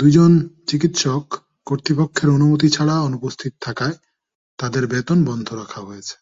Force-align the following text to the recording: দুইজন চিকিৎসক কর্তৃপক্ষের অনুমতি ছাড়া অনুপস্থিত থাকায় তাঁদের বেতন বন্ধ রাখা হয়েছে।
দুইজন 0.00 0.32
চিকিৎসক 0.66 1.24
কর্তৃপক্ষের 1.66 2.28
অনুমতি 2.28 2.68
ছাড়া 2.68 2.96
অনুপস্থিত 3.00 3.52
থাকায় 3.60 3.96
তাঁদের 4.58 4.84
বেতন 4.86 5.18
বন্ধ 5.24 5.48
রাখা 5.52 5.80
হয়েছে। 5.80 6.14